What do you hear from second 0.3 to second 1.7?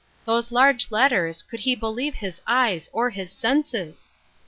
large letters, could